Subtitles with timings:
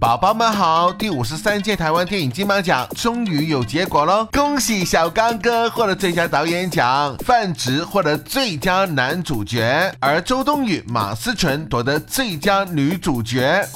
[0.00, 4.28] 宝宝们好，第五十三届台湾电影金马奖终于有结果喽！
[4.32, 13.66] 恭喜小刚哥获得最佳导演奖，范植获得最佳男主角，而周冬雨、马思纯夺得最佳女主角。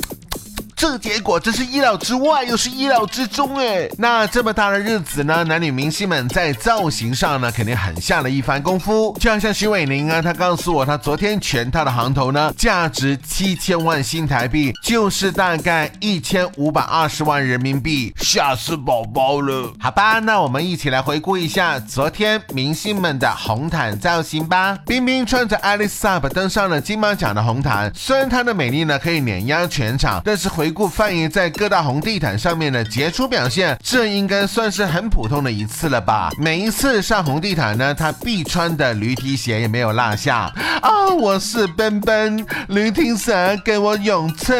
[0.82, 3.88] 这结果真是意料之外，又是意料之中哎。
[3.98, 9.16] 那这么大的日子呢，男女明星们在造型上呢，肯定很下了一番功夫。
[9.20, 19.72] 就好像徐伟宁啊，他告诉我，他昨天全套的行头呢，价值七千万新台币，就是大概一千五百二十万人民币，吓死宝宝了。
[19.78, 24.76] 好吧，那我们一起来回顾一下昨天明星们的红毯造型吧。
[24.84, 36.30] 冰冰穿着 Alice up 登上了金马奖的红毯，虽然她的美丽呢可以碾压全场，但是回顾范爷在各大红地毯上面的杰出表现，这应该算是很普通的一次了吧？
[36.38, 40.52] 每一次上红地毯呢，他必穿的驴蹄鞋也没有落下。
[40.80, 44.52] 啊，我是奔奔，驴蹄蛇给我勇气，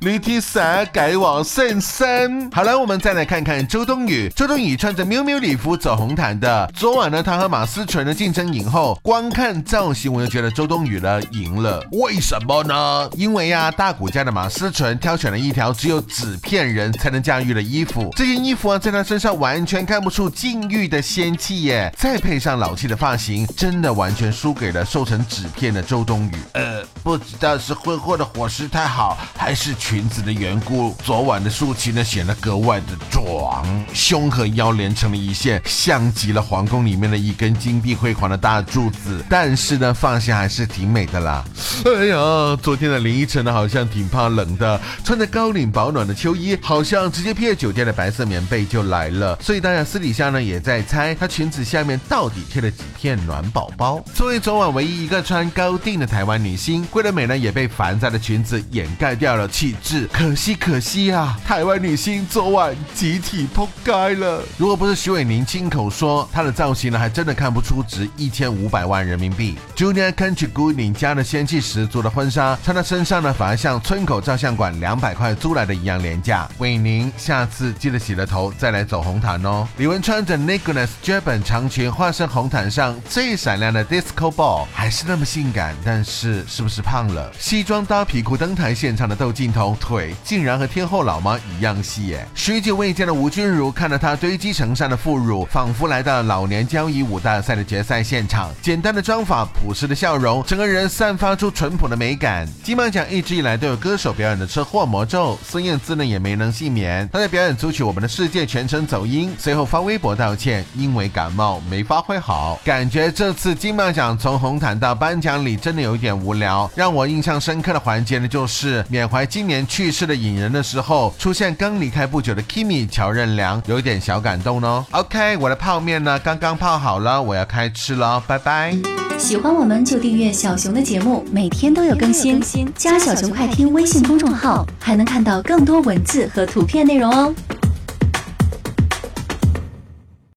[0.00, 0.60] 驴蹄蛇
[0.92, 2.50] 给我信心。
[2.52, 4.28] 好了，我们再来看看周冬雨。
[4.34, 6.68] 周冬雨穿着喵喵礼服走红毯的。
[6.74, 11.80] 昨晚呢，她和马思纯的竞争影后，光看造型我就觉得周冬雨呢赢了。
[11.92, 13.08] 为什么呢？
[13.16, 15.51] 因为呀，大骨架的马思纯挑选了一。
[15.52, 21.92] 条只有纸片人才能驾驭的衣服，这件衣服啊，在他身上完全看不出禁欲的仙气耶。
[21.96, 26.32] 再配上老气的发型，真的完全输给了瘦成纸片的周冬雨。
[26.52, 39.24] 呃，不知道是婚后的伙食太好，还是裙子的缘故，昨晚的舒淇呢显得格外的壮，胸和腰连成了一线，像极了皇宫里面的一根金碧辉煌的大柱子。
[39.28, 41.44] 但是呢，发型还是挺美的啦。
[41.84, 42.16] 哎呀，
[42.62, 45.52] 昨天的林依晨呢，好像挺怕冷的，穿着高。
[45.52, 49.38] 领保暖的秋衣，好像直接披着酒店的白色棉被就来了。
[49.38, 54.02] 所以大家私底下呢也在猜，她裙子下面到底贴了几片暖宝宝。
[54.14, 60.08] 作为昨晚唯一一个穿高定的台湾女星，桂纶镁呢也被繁杂的裙子掩盖掉了气质。
[60.10, 64.42] 可惜可惜啊，台湾女星昨晚集体扑街了。
[64.56, 69.58] 如果不是徐伟宁亲口说，她的造型呢还真的看不出值一千五百万人民币。
[69.76, 75.21] Junior Country 姑娘家的仙气十足的婚纱，穿在身上呢反而像村口照相馆两百块。
[75.34, 76.48] 租来的一样廉价。
[76.58, 79.68] 伟宁，下次记得洗了头再来走红毯哦。
[79.76, 85.76] 李玟穿着 Nicholas j a b a n 长裙，化身红毯上最闪亮的 Disco Ball，还是那么性感。
[85.84, 87.30] 但是是不是胖了？
[87.38, 92.26] 西装搭皮裤登台现场的窦靖童，腿竟然和天后老妈一样细耶！
[92.34, 98.50] 许久未见的吴君如，看到她堆积成山的副乳，仿佛来到了老年交谊舞大赛的决赛现场。
[98.62, 102.48] 简单的妆法，朴实的笑容，整个人散发出淳朴的美感。
[102.62, 105.04] 金马奖一直以来都有歌手表演的车祸魔
[105.42, 112.60] 孙燕姿呢也没能幸免，她在表演组曲《我们的世界》全程走音，随后发微博道歉，因为感冒没发挥好。
[112.64, 116.70] 感觉这次金马奖从红毯到颁奖礼真的有一点无聊。
[116.74, 124.84] 让我印象深刻的环节呢，就是缅怀今年去世的影人的时候，出现刚离开不久的 Kimi 乔任梁，有一点小感动哦。
[124.92, 128.76] OK，我的泡面呢刚刚泡好了，我要开吃了，拜拜。
[129.18, 132.40] 喜欢我们就订阅小熊的节目，每天都有更新。
[132.74, 137.34] 加小熊快听微信公众号，还能看到更多文字和图片内容哦。